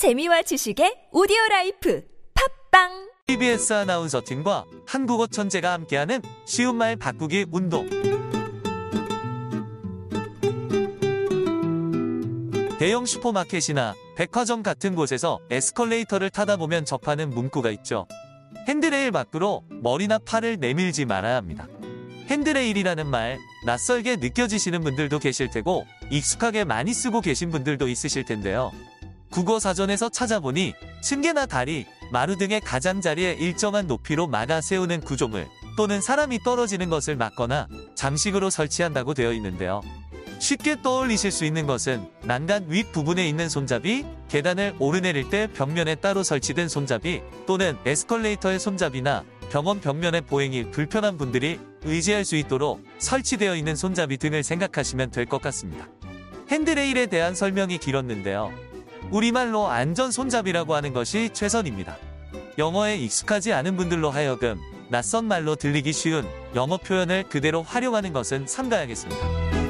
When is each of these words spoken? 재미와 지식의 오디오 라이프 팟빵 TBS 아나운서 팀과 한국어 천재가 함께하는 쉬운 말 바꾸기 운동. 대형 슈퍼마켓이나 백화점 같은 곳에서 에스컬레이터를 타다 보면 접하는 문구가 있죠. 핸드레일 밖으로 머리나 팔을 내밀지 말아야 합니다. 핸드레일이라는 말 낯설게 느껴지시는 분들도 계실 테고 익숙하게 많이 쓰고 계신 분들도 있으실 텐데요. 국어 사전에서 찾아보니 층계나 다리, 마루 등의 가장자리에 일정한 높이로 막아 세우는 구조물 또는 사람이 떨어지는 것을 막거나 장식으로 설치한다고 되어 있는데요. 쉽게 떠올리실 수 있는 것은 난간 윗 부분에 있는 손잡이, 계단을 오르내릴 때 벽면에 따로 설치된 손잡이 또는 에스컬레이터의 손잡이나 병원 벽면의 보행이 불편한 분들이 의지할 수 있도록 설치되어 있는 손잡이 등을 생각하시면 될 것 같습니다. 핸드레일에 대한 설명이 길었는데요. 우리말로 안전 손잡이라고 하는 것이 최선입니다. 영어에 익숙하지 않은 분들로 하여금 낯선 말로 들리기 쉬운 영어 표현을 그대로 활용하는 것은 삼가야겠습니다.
재미와 0.00 0.40
지식의 0.40 1.08
오디오 1.12 1.36
라이프 1.50 2.02
팟빵 2.70 3.10
TBS 3.26 3.74
아나운서 3.74 4.22
팀과 4.24 4.64
한국어 4.86 5.26
천재가 5.26 5.74
함께하는 5.74 6.22
쉬운 6.46 6.76
말 6.76 6.96
바꾸기 6.96 7.44
운동. 7.52 7.86
대형 12.78 13.04
슈퍼마켓이나 13.04 13.94
백화점 14.16 14.62
같은 14.62 14.94
곳에서 14.94 15.38
에스컬레이터를 15.50 16.30
타다 16.30 16.56
보면 16.56 16.86
접하는 16.86 17.28
문구가 17.28 17.70
있죠. 17.72 18.06
핸드레일 18.68 19.10
밖으로 19.10 19.64
머리나 19.68 20.18
팔을 20.18 20.56
내밀지 20.60 21.04
말아야 21.04 21.36
합니다. 21.36 21.68
핸드레일이라는 22.28 23.06
말 23.06 23.38
낯설게 23.66 24.16
느껴지시는 24.16 24.80
분들도 24.80 25.18
계실 25.18 25.50
테고 25.50 25.84
익숙하게 26.10 26.64
많이 26.64 26.94
쓰고 26.94 27.20
계신 27.20 27.50
분들도 27.50 27.86
있으실 27.86 28.24
텐데요. 28.24 28.72
국어 29.30 29.58
사전에서 29.60 30.08
찾아보니 30.08 30.74
층계나 31.02 31.46
다리, 31.46 31.86
마루 32.12 32.36
등의 32.36 32.60
가장자리에 32.60 33.34
일정한 33.34 33.86
높이로 33.86 34.26
막아 34.26 34.60
세우는 34.60 35.00
구조물 35.00 35.46
또는 35.76 36.00
사람이 36.00 36.40
떨어지는 36.42 36.90
것을 36.90 37.16
막거나 37.16 37.68
장식으로 37.94 38.50
설치한다고 38.50 39.14
되어 39.14 39.32
있는데요. 39.34 39.80
쉽게 40.40 40.82
떠올리실 40.82 41.30
수 41.30 41.44
있는 41.44 41.66
것은 41.66 42.08
난간 42.22 42.66
윗 42.68 42.92
부분에 42.92 43.28
있는 43.28 43.48
손잡이, 43.48 44.04
계단을 44.28 44.74
오르내릴 44.78 45.28
때 45.28 45.48
벽면에 45.52 45.94
따로 45.96 46.22
설치된 46.22 46.68
손잡이 46.68 47.22
또는 47.46 47.76
에스컬레이터의 47.84 48.58
손잡이나 48.58 49.24
병원 49.50 49.80
벽면의 49.80 50.22
보행이 50.22 50.70
불편한 50.70 51.18
분들이 51.18 51.60
의지할 51.82 52.24
수 52.24 52.36
있도록 52.36 52.82
설치되어 52.98 53.54
있는 53.54 53.76
손잡이 53.76 54.16
등을 54.16 54.42
생각하시면 54.42 55.10
될 55.10 55.26
것 55.26 55.42
같습니다. 55.42 55.88
핸드레일에 56.48 57.06
대한 57.06 57.34
설명이 57.34 57.78
길었는데요. 57.78 58.69
우리말로 59.10 59.68
안전 59.68 60.10
손잡이라고 60.10 60.74
하는 60.74 60.92
것이 60.92 61.30
최선입니다. 61.32 61.96
영어에 62.58 62.96
익숙하지 62.96 63.52
않은 63.52 63.76
분들로 63.76 64.10
하여금 64.10 64.58
낯선 64.88 65.24
말로 65.24 65.56
들리기 65.56 65.92
쉬운 65.92 66.26
영어 66.54 66.76
표현을 66.76 67.24
그대로 67.24 67.62
활용하는 67.62 68.12
것은 68.12 68.46
삼가야겠습니다. 68.46 69.69